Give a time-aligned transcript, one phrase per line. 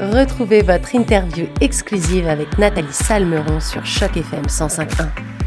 [0.00, 5.37] Retrouvez votre interview exclusive avec Nathalie Salmeron sur Choc FM 105.1.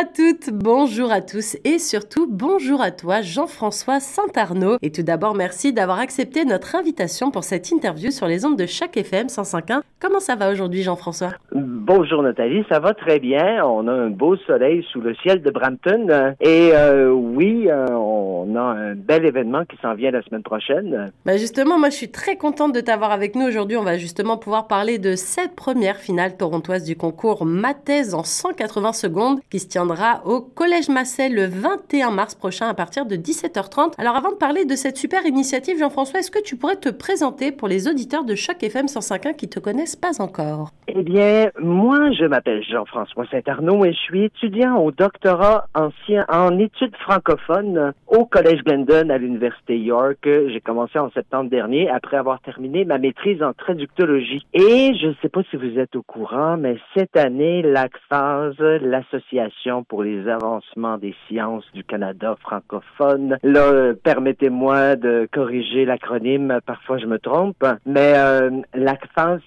[0.00, 4.78] à toutes, bonjour à tous et surtout bonjour à toi Jean-François Saint-Arnaud.
[4.80, 8.64] Et tout d'abord merci d'avoir accepté notre invitation pour cette interview sur les ondes de
[8.64, 9.82] chaque FM 105.1.
[10.00, 11.32] Comment ça va aujourd'hui Jean-François?
[11.52, 13.62] Bonjour Nathalie, ça va très bien.
[13.62, 18.56] On a un beau soleil sous le ciel de Brampton et euh, oui, euh, on
[18.56, 21.12] a un bel événement qui s'en vient la semaine prochaine.
[21.26, 23.76] Bah justement, moi je suis très contente de t'avoir avec nous aujourd'hui.
[23.76, 28.94] On va justement pouvoir parler de cette première finale torontoise du concours Mathèse en 180
[28.94, 29.89] secondes qui se tiendra
[30.24, 33.94] au Collège Massé le 21 mars prochain à partir de 17h30.
[33.98, 37.50] Alors avant de parler de cette super initiative, Jean-François, est-ce que tu pourrais te présenter
[37.50, 40.70] pour les auditeurs de Choc FM 105.1 qui te connaissent pas encore?
[40.86, 46.56] Eh bien, moi, je m'appelle Jean-François Saint-Arnaud et je suis étudiant au doctorat ancien en
[46.58, 50.18] études francophones au Collège Glendon à l'Université York.
[50.22, 54.46] J'ai commencé en septembre dernier après avoir terminé ma maîtrise en traductologie.
[54.54, 59.79] Et je ne sais pas si vous êtes au courant, mais cette année, l'ACFAS, l'association
[59.88, 63.36] Pour les avancements des sciences du Canada francophone.
[63.42, 68.50] Là, permettez-moi de corriger l'acronyme, parfois je me trompe, mais euh,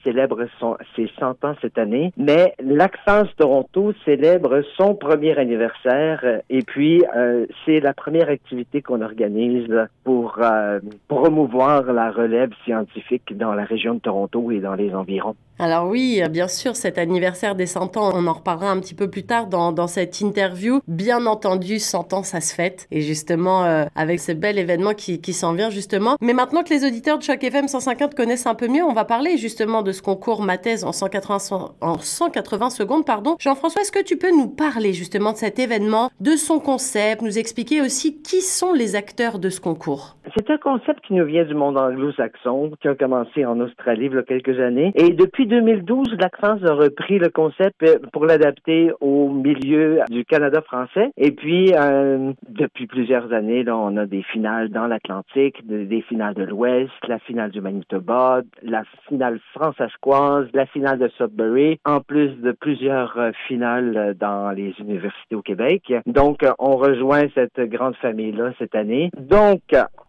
[0.03, 6.61] célèbre son, ses 100 ans cette année, mais l'ACFAS Toronto célèbre son premier anniversaire et
[6.61, 9.69] puis euh, c'est la première activité qu'on organise
[10.03, 15.35] pour euh, promouvoir la relève scientifique dans la région de Toronto et dans les environs.
[15.59, 19.09] Alors oui, bien sûr, cet anniversaire des 100 ans, on en reparlera un petit peu
[19.09, 20.81] plus tard dans, dans cette interview.
[20.87, 22.87] Bien entendu, 100 ans, ça se fête.
[22.91, 26.15] Et justement, euh, avec ce bel événement qui, s'en vient justement.
[26.21, 29.05] Mais maintenant que les auditeurs de Choc FM 150 connaissent un peu mieux, on va
[29.05, 33.05] parler justement de ce concours Mathèse en 180, en 180 secondes.
[33.05, 33.35] pardon.
[33.39, 37.39] Jean-François, est-ce que tu peux nous parler justement de cet événement, de son concept, nous
[37.39, 40.17] expliquer aussi qui sont les acteurs de ce concours?
[40.35, 44.13] C'est un concept qui nous vient du monde anglo-saxon, qui a commencé en Australie il
[44.13, 44.91] y a quelques années.
[44.95, 51.11] Et depuis 2012, l'Accent a repris le concept pour l'adapter au milieu du Canada français.
[51.17, 56.33] Et puis, euh, depuis plusieurs années, là, on a des finales dans l'Atlantique, des finales
[56.33, 62.29] de l'Ouest, la finale du Manitoba, la finale françaiscoise, la finale de Sudbury, en plus
[62.41, 65.93] de plusieurs euh, finales dans les universités au Québec.
[66.05, 69.09] Donc, on rejoint cette grande famille-là cette année.
[69.17, 69.61] Donc,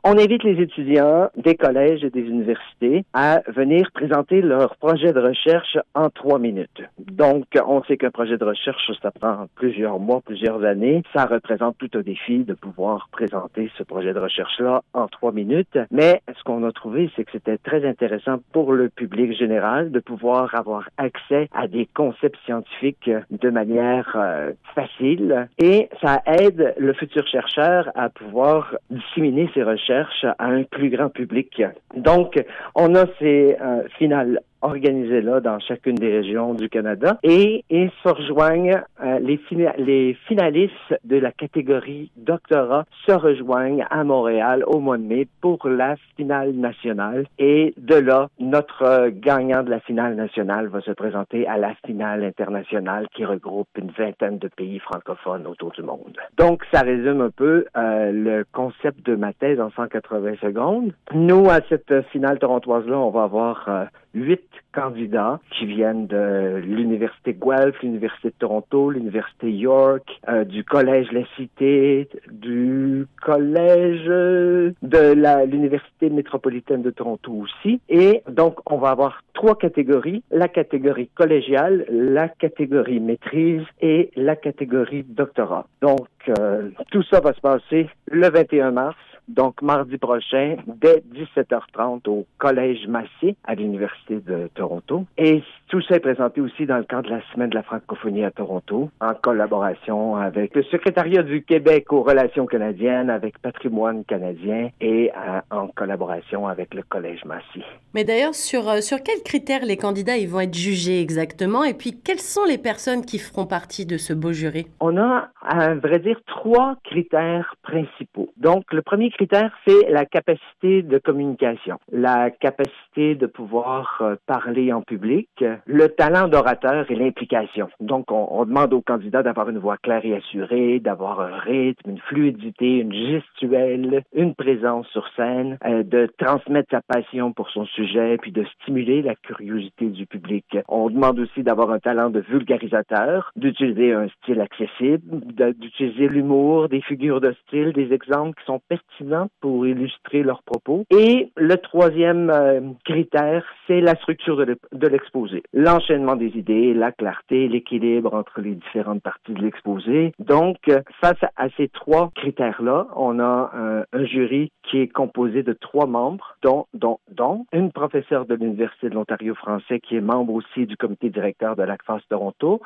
[0.02, 5.20] on invite les étudiants des collèges et des universités à venir présenter leur projet de
[5.20, 6.82] recherche en trois minutes.
[6.98, 11.02] Donc, on sait qu'un projet de recherche, ça prend plusieurs mois, plusieurs années.
[11.14, 15.78] Ça représente tout un défi de pouvoir présenter ce projet de recherche-là en trois minutes.
[15.90, 20.00] Mais ce qu'on a trouvé, c'est que c'était très intéressant pour le public général de
[20.00, 25.48] pouvoir avoir accès à des concepts scientifiques de manière euh, facile.
[25.58, 31.08] Et ça aide le futur chercheur à pouvoir disséminer ses recherches à un plus grand
[31.08, 31.62] public.
[31.96, 32.42] Donc,
[32.74, 37.90] on a ces euh, finales organisés là dans chacune des régions du Canada et ils
[38.02, 40.72] se rejoignent euh, les, finalistes
[41.04, 46.52] de la catégorie doctorat se rejoignent à Montréal au mois de mai pour la finale
[46.52, 51.74] nationale et de là notre gagnant de la finale nationale va se présenter à la
[51.86, 56.16] finale internationale qui regroupe une vingtaine de pays francophones autour du monde.
[56.38, 60.92] Donc ça résume un peu euh, le concept de ma thèse en 180 secondes.
[61.12, 64.42] Nous à cette finale torontoise là, on va avoir euh, huit
[64.72, 71.24] candidats qui viennent de l'Université Guelph, l'Université de Toronto, l'Université York, euh, du Collège La
[71.36, 77.80] Cité, du Collège de l'Université métropolitaine de Toronto aussi.
[77.88, 84.36] Et donc, on va avoir trois catégories, la catégorie collégiale, la catégorie maîtrise et la
[84.36, 85.66] catégorie doctorat.
[85.80, 88.96] Donc, euh, tout ça va se passer le 21 mars
[89.28, 95.04] donc mardi prochain, dès 17h30 au Collège Massé à l'Université de Toronto.
[95.18, 98.24] Et tout ça est présenté aussi dans le cadre de la Semaine de la francophonie
[98.24, 104.70] à Toronto, en collaboration avec le Secrétariat du Québec aux relations canadiennes, avec Patrimoine canadien
[104.80, 107.64] et euh, en collaboration avec le Collège Massé.
[107.94, 111.64] Mais d'ailleurs, sur, euh, sur quels critères les candidats ils vont être jugés exactement?
[111.64, 114.66] Et puis quelles sont les personnes qui feront partie de ce beau jury?
[114.80, 118.32] On a, à vrai dire, trois critères principaux.
[118.36, 124.72] Donc, le premier critère, c'est la capacité de communication, la capacité de pouvoir euh, parler
[124.72, 125.28] en public,
[125.66, 127.68] le talent d'orateur et l'implication.
[127.80, 131.98] Donc, on, demande aux candidats d'avoir une voix claire et assurée, d'avoir un rythme, une
[131.98, 138.18] fluidité, une gestuelle, une présence sur scène, euh, de transmettre sa passion pour son sujet,
[138.20, 140.44] puis de stimuler la curiosité du public.
[140.68, 145.20] On demande aussi d'avoir un talent de vulgarisateur, d'utiliser un style accessible,
[145.54, 149.03] d'utiliser l'humour, des figures de style, des exemples qui sont pertinents
[149.40, 150.84] pour illustrer leurs propos.
[150.90, 155.42] Et le troisième euh, critère, c'est la structure de l'exposé.
[155.52, 160.12] L'enchaînement des idées, la clarté, l'équilibre entre les différentes parties de l'exposé.
[160.18, 160.56] Donc,
[161.00, 165.86] face à ces trois critères-là, on a un, un, jury qui est composé de trois
[165.86, 170.66] membres, dont, dont, dont une professeure de l'Université de l'Ontario français qui est membre aussi
[170.66, 172.60] du comité directeur de l'ACFAS Toronto,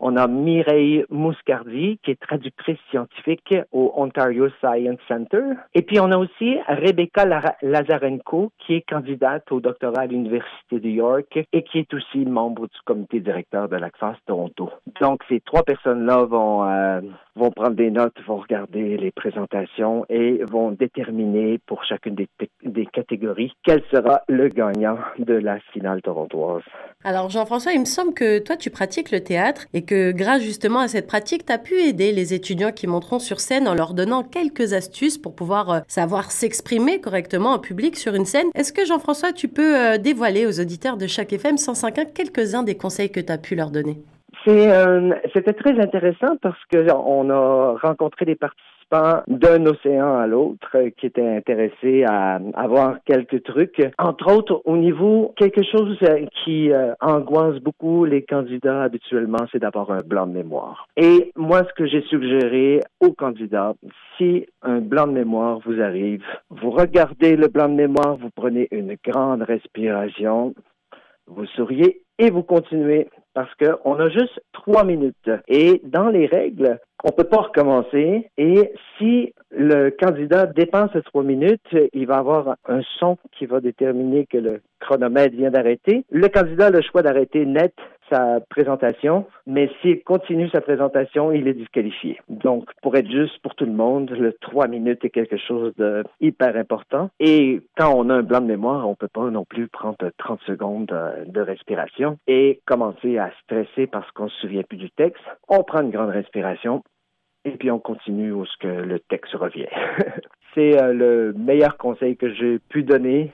[0.00, 5.42] On a Mireille Mouscardi, qui est traductrice scientifique au Ontario Science Center.
[5.74, 7.24] Et puis, on a aussi Rebecca
[7.62, 12.62] Lazarenko, qui est candidate au doctorat à l'Université de York et qui est aussi membre
[12.62, 14.70] du comité directeur de l'ACFAS Toronto.
[15.00, 17.00] Donc, ces trois personnes-là vont, euh,
[17.36, 22.28] vont prendre des notes, vont regarder les présentations et vont déterminer pour chacune des,
[22.64, 26.62] des catégories quel sera le gagnant de la finale torontoise.
[27.04, 30.80] Alors, Jean-François, il me semble que toi, tu pratiques le théâtre et que grâce justement
[30.80, 33.94] à cette pratique, tu as pu aider les étudiants qui monteront sur scène en leur
[33.94, 38.48] donnant quelques astuces pour pouvoir euh, savoir s'exprimer correctement en public sur une scène.
[38.54, 42.76] Est-ce que Jean-François, tu peux euh, dévoiler aux auditeurs de chaque FM 105.1 quelques-uns des
[42.76, 43.98] conseils que tu as pu leur donner?
[44.48, 48.62] Euh, c'était très intéressant parce que on a rencontré des participants
[49.26, 53.82] d'un océan à l'autre qui était intéressé à avoir quelques trucs.
[53.98, 59.60] Entre autres, au niveau, quelque chose euh, qui euh, angoisse beaucoup les candidats habituellement, c'est
[59.60, 60.88] d'avoir un blanc de mémoire.
[60.96, 63.74] Et moi, ce que j'ai suggéré aux candidats,
[64.18, 68.68] si un blanc de mémoire vous arrive, vous regardez le blanc de mémoire, vous prenez
[68.70, 70.54] une grande respiration,
[71.26, 75.30] vous souriez et vous continuez parce qu'on a juste trois minutes.
[75.48, 78.30] Et dans les règles, on peut pas recommencer.
[78.36, 84.26] Et si le candidat dépense trois minutes, il va avoir un son qui va déterminer
[84.26, 86.04] que le chronomètre vient d'arrêter.
[86.10, 87.74] Le candidat a le choix d'arrêter net
[88.12, 92.20] sa présentation, mais s'il continue sa présentation, il est disqualifié.
[92.28, 96.04] Donc, pour être juste pour tout le monde, le trois minutes est quelque chose de
[96.20, 97.10] hyper important.
[97.20, 100.40] Et quand on a un blanc de mémoire, on peut pas non plus prendre 30
[100.46, 100.94] secondes
[101.26, 105.24] de respiration et commencer à stresser parce qu'on se souvient plus du texte.
[105.48, 106.82] On prend une grande respiration
[107.44, 109.68] et puis on continue où ce que le texte revient.
[110.54, 113.32] C'est euh, le meilleur conseil que j'ai pu donner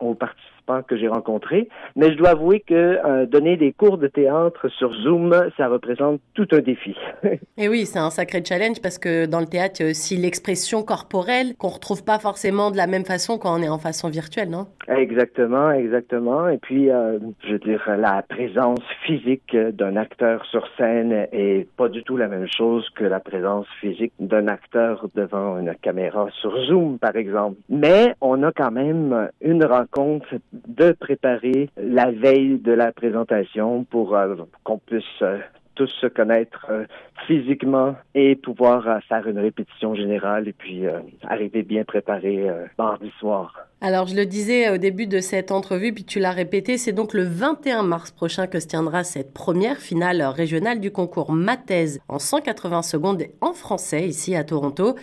[0.00, 1.68] aux participants que j'ai rencontrés.
[1.96, 6.20] Mais je dois avouer que euh, donner des cours de théâtre sur Zoom, ça représente
[6.34, 6.96] tout un défi.
[7.56, 10.16] Et oui, c'est un sacré challenge parce que dans le théâtre, il y a aussi
[10.16, 14.08] l'expression corporelle qu'on retrouve pas forcément de la même façon quand on est en façon
[14.08, 14.66] virtuelle, non?
[14.88, 16.48] Exactement, exactement.
[16.48, 21.88] Et puis, euh, je veux dire, la présence physique d'un acteur sur scène est pas
[21.88, 26.56] du tout la même chose que la présence physique d'un acteur devant une caméra sur
[26.66, 27.56] Zoom, par exemple.
[27.68, 30.26] Mais on a quand même une rencontre
[30.66, 34.34] de préparer la veille de la présentation pour euh,
[34.64, 35.38] qu'on puisse euh,
[35.74, 36.84] tous se connaître euh,
[37.26, 40.84] physiquement et pouvoir faire une répétition générale et puis
[41.22, 42.46] arriver bien préparé
[42.78, 43.54] mardi soir.
[43.80, 47.12] Alors, je le disais au début de cette entrevue, puis tu l'as répété, c'est donc
[47.12, 52.18] le 21 mars prochain que se tiendra cette première finale régionale du concours Mathèse en
[52.18, 54.96] 180 secondes en français ici à Toronto.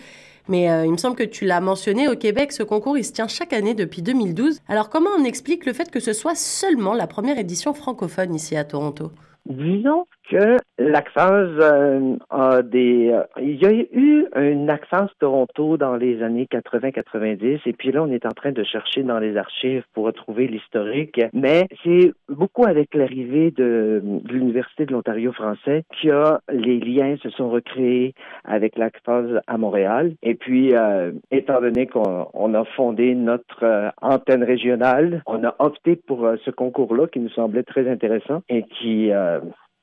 [0.48, 3.12] Mais euh, il me semble que tu l'as mentionné, au Québec, ce concours, il se
[3.12, 4.60] tient chaque année depuis 2012.
[4.68, 8.56] Alors comment on explique le fait que ce soit seulement la première édition francophone ici
[8.56, 9.10] à Toronto?
[9.46, 13.10] Disons que l'Accence euh, a des...
[13.10, 18.02] Euh, il y a eu un Accence Toronto dans les années 80-90 et puis là,
[18.02, 21.20] on est en train de chercher dans les archives pour retrouver l'historique.
[21.32, 27.48] Mais c'est beaucoup avec l'arrivée de, l'Université de l'Ontario français que les liens se sont
[27.48, 30.14] recréés avec l'Accence à Montréal.
[30.22, 36.28] Et puis, euh, étant donné qu'on a fondé notre antenne régionale, on a opté pour
[36.44, 39.10] ce concours-là qui nous semblait très intéressant et qui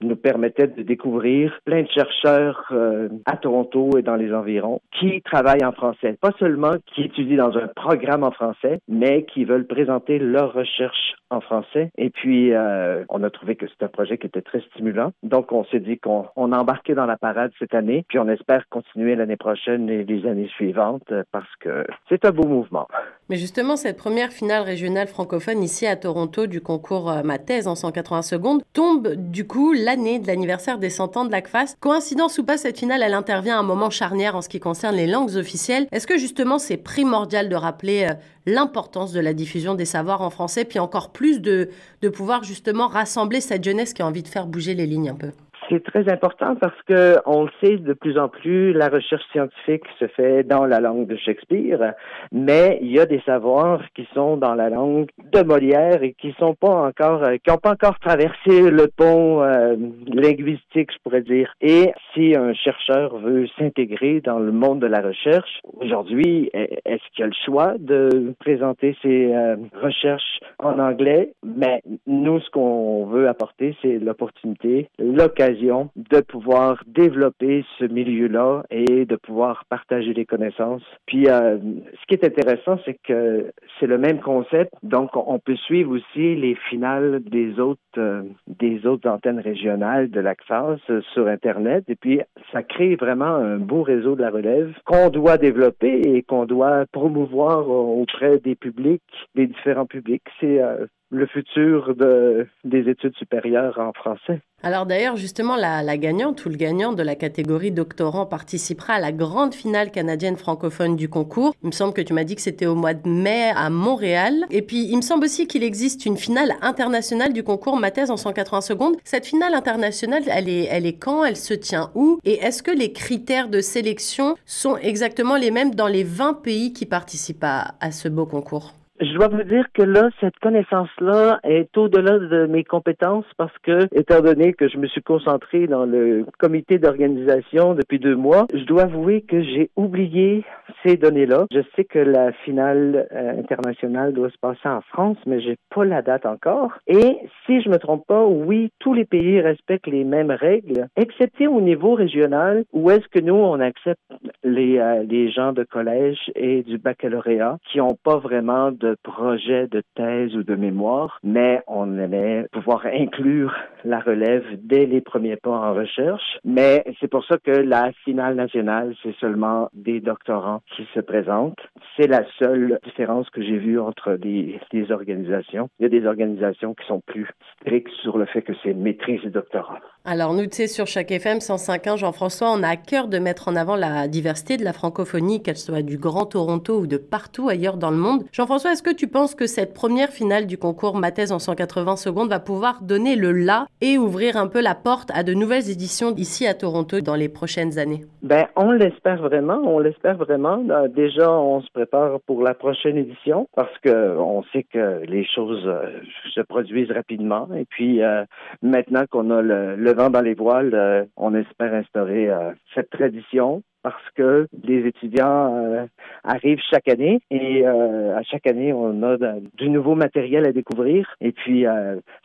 [0.04, 5.22] nous permettait de découvrir plein de chercheurs euh, à Toronto et dans les environs qui
[5.22, 6.18] travaillent en français.
[6.22, 11.16] Pas seulement qui étudient dans un programme en français, mais qui veulent présenter leurs recherches
[11.30, 11.92] en français.
[11.98, 15.12] Et puis, euh, on a trouvé que c'était un projet qui était très stimulant.
[15.24, 18.68] Donc, on s'est dit qu'on on embarquait dans la parade cette année, puis on espère
[18.70, 22.88] continuer l'année prochaine et les années suivantes parce que c'est un beau mouvement.
[23.30, 27.68] Mais justement, cette première finale régionale francophone ici à Toronto du concours euh, Ma thèse
[27.68, 31.76] en 180 secondes tombe du coup l'année de l'anniversaire des 100 ans de l'ACFAS.
[31.80, 34.96] Coïncidence ou pas, cette finale, elle intervient à un moment charnière en ce qui concerne
[34.96, 35.88] les langues officielles.
[35.92, 38.14] Est-ce que justement c'est primordial de rappeler euh,
[38.48, 41.70] l'importance de la diffusion des savoirs en français, puis encore plus de,
[42.02, 45.16] de pouvoir justement rassembler cette jeunesse qui a envie de faire bouger les lignes un
[45.16, 45.30] peu?
[45.70, 49.84] C'est très important parce que on le sait de plus en plus, la recherche scientifique
[50.00, 51.94] se fait dans la langue de Shakespeare,
[52.32, 56.34] mais il y a des savoirs qui sont dans la langue de Molière et qui
[56.38, 59.76] sont pas encore, euh, qui n'ont pas encore traversé le pont euh,
[60.08, 61.54] linguistique, je pourrais dire.
[61.62, 67.24] Et si un chercheur veut s'intégrer dans le monde de la recherche, aujourd'hui, est-ce qu'il
[67.24, 71.34] a le choix de présenter ses euh, recherches en anglais?
[71.44, 79.06] Mais nous, ce qu'on veut apporter, c'est l'opportunité, l'occasion de pouvoir développer ce milieu-là et
[79.06, 80.84] de pouvoir partager les connaissances.
[81.06, 85.56] Puis, euh, ce qui est intéressant, c'est que c'est le même concept, donc on peut
[85.56, 90.78] suivre aussi les finales des autres euh, des autres antennes régionales de l'Axas
[91.14, 91.84] sur Internet.
[91.88, 96.24] Et puis, ça crée vraiment un beau réseau de la relève qu'on doit développer et
[96.24, 99.02] qu'on doit promouvoir auprès des publics,
[99.36, 100.24] des différents publics.
[100.40, 104.42] C'est euh, le futur de, des études supérieures en français.
[104.64, 109.12] Alors d'ailleurs, justement, la, gagnante ou le gagnant de la catégorie doctorant participera à la
[109.12, 111.54] grande finale canadienne francophone du concours.
[111.64, 114.46] Il me semble que tu m'as dit que c'était au mois de mai à Montréal.
[114.50, 118.10] Et puis, il me semble aussi qu'il existe une finale internationale du concours Ma thèse
[118.10, 118.96] en 180 secondes.
[119.04, 121.26] Cette finale internationale, elle est, elle est quand?
[121.26, 122.20] Elle se tient où?
[122.24, 126.74] Et est-ce que les critères de sélection sont exactement les mêmes dans les 20 pays
[126.74, 128.74] qui participent à ce beau concours?
[129.00, 133.88] Je dois vous dire que là, cette connaissance-là est au-delà de mes compétences parce que,
[133.92, 138.64] étant donné que je me suis concentré dans le comité d'organisation depuis deux mois, je
[138.66, 140.46] dois avouer que j'ai oublié
[140.86, 141.46] ces données-là.
[141.52, 145.86] Je sais que la finale euh, internationale doit se passer en France, mais j'ai pas
[145.86, 146.72] la date encore.
[146.88, 151.48] Et si je me trompe pas, oui, tous les pays respectent les mêmes règles, excepté
[151.48, 154.02] au niveau régional où est-ce que nous, on accepte
[154.44, 159.68] les, euh, les gens de collège et du baccalauréat qui n'ont pas vraiment de projet
[159.68, 165.36] de thèse ou de mémoire, mais on aimait pouvoir inclure la relève dès les premiers
[165.36, 166.40] pas en recherche.
[166.44, 171.60] Mais c'est pour ça que la finale nationale, c'est seulement des doctorants qui se présentent.
[171.98, 175.70] C'est la seule différence que j'ai vue entre les, les organisations.
[175.80, 177.28] Il y a des organisations qui sont plus
[177.62, 179.80] strictes sur le fait que c'est maîtrise et doctorat.
[180.06, 183.48] Alors nous, tu sais, sur chaque FM 105.1, Jean-François, on a à cœur de mettre
[183.48, 187.50] en avant la diversité de la francophonie, qu'elle soit du Grand Toronto ou de partout
[187.50, 188.24] ailleurs dans le monde.
[188.32, 191.96] Jean-François, est-ce que tu penses que cette première finale du concours Ma thèse en 180
[191.96, 195.70] secondes va pouvoir donner le là et ouvrir un peu la porte à de nouvelles
[195.70, 198.02] éditions ici à Toronto dans les prochaines années?
[198.24, 200.64] Ben, on l'espère vraiment, on l'espère vraiment.
[200.70, 205.26] Euh, déjà, on se prépare pour la prochaine édition parce que on sait que les
[205.26, 206.00] choses euh,
[206.34, 208.26] se produisent rapidement et puis euh,
[208.62, 212.30] maintenant qu'on a le dans les voiles, on espère instaurer
[212.74, 215.86] cette tradition parce que les étudiants euh,
[216.24, 219.18] arrivent chaque année et à chaque année on a
[219.58, 221.08] du nouveau matériel à découvrir.
[221.22, 221.66] Et puis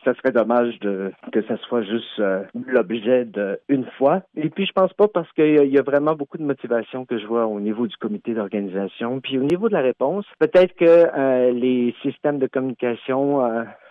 [0.03, 2.21] ça serait dommage de que ça soit juste
[2.67, 3.27] l'objet
[3.69, 4.21] d'une fois.
[4.35, 7.25] Et puis je pense pas parce qu'il y, a vraiment beaucoup de motivation que je
[7.25, 9.19] vois au niveau du comité d'organisation.
[9.19, 13.41] Puis au niveau de la réponse peut-être que les systèmes de communication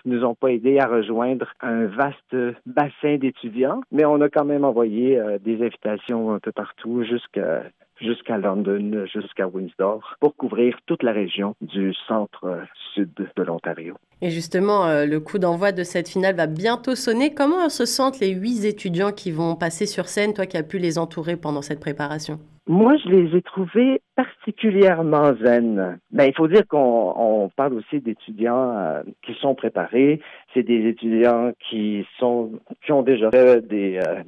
[0.05, 2.37] nous ont pas aidés à rejoindre un vaste
[2.67, 7.65] bassin d'étudiants, mais on a quand même envoyé euh, des invitations un peu partout jusqu'à
[8.01, 13.95] jusqu'à London, jusqu'à Windsor, pour couvrir toute la région du centre-sud de l'Ontario.
[14.21, 17.35] Et justement, euh, le coup d'envoi de cette finale va bientôt sonner.
[17.35, 20.79] Comment se sentent les huit étudiants qui vont passer sur scène, toi qui as pu
[20.79, 22.41] les entourer pendant cette préparation?
[22.69, 25.99] Moi, je les ai trouvés particulièrement zen.
[26.11, 30.21] Ben, il faut dire qu'on parle aussi d'étudiants euh, qui sont préparés.
[30.53, 32.51] C'est des étudiants qui sont
[32.85, 34.23] qui ont déjà fait des euh,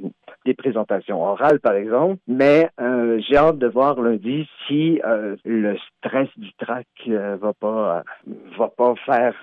[0.44, 2.16] des présentations orales, par exemple.
[2.26, 5.00] Mais euh, j'ai hâte de voir lundi si
[5.44, 8.02] le stress du track va pas
[8.58, 9.34] va pas faire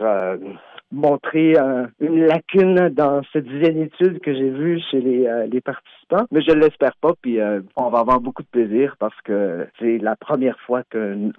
[0.92, 1.56] montrer
[2.00, 6.26] une lacune dans cette zénitude que j'ai vue chez les, les participants.
[6.32, 7.14] Mais je l'espère pas.
[7.22, 7.40] Puis
[7.76, 11.32] on va avoir beaucoup de plaisir parce que c'est la première fois qu'un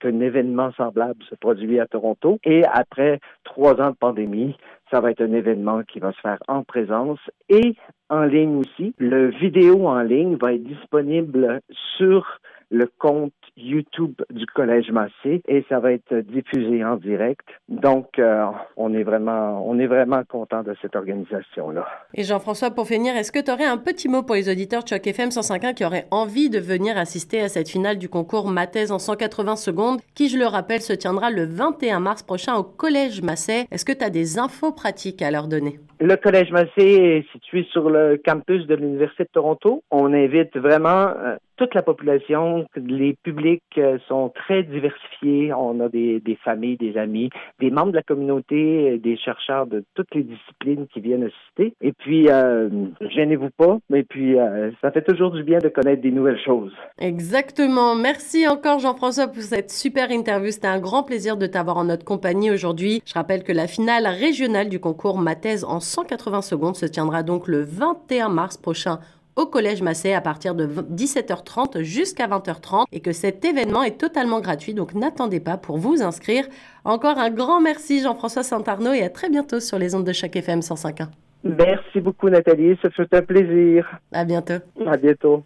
[0.00, 2.38] qu'un événement semblable se produit à Toronto.
[2.44, 4.56] Et après trois ans de pandémie,
[4.90, 7.74] ça va être un événement qui va se faire en présence et
[8.08, 8.94] en ligne aussi.
[8.98, 11.60] Le vidéo en ligne va être disponible
[11.96, 17.46] sur le compte YouTube du Collège Massé et ça va être diffusé en direct.
[17.68, 18.46] Donc, euh,
[18.76, 21.86] on est vraiment, on est vraiment content de cette organisation-là.
[22.14, 24.88] Et Jean-François, pour finir, est-ce que tu aurais un petit mot pour les auditeurs de
[24.88, 28.92] Choc FM 105.1 qui auraient envie de venir assister à cette finale du concours Mathèse
[28.92, 33.22] en 180 secondes, qui, je le rappelle, se tiendra le 21 mars prochain au Collège
[33.22, 33.66] Massé?
[33.70, 35.78] Est-ce que tu as des infos pratiques à leur donner?
[35.98, 39.82] Le Collège Massé est situé sur le campus de l'Université de Toronto.
[39.90, 42.66] On invite vraiment euh, toute la population.
[42.76, 45.52] Les publics euh, sont très diversifiés.
[45.52, 49.84] On a des, familles, des amis, des membres de la communauté, euh, des chercheurs de
[49.94, 51.74] toutes les disciplines qui viennent assister.
[51.80, 52.68] Et puis, euh,
[53.00, 54.36] gênez-vous pas, mais puis
[54.80, 56.72] ça fait toujours du bien de connaître des nouvelles choses.
[56.98, 57.94] Exactement.
[57.94, 60.50] Merci encore Jean-François pour cette super interview.
[60.50, 63.02] C'était un grand plaisir de t'avoir en notre compagnie aujourd'hui.
[63.06, 67.22] Je rappelle que la finale régionale du concours Ma thèse en 180 secondes se tiendra
[67.22, 68.98] donc le 21 mars prochain
[69.36, 74.40] au Collège Massé à partir de 17h30 jusqu'à 20h30 et que cet événement est totalement
[74.40, 76.46] gratuit, donc n'attendez pas pour vous inscrire.
[76.84, 80.36] Encore un grand merci Jean-François Santarno et à très bientôt sur les ondes de chaque
[80.36, 81.08] FM 105.1.
[81.44, 83.86] Merci beaucoup Nathalie, ça fait un plaisir.
[84.12, 84.54] À bientôt.
[84.84, 85.44] À bientôt.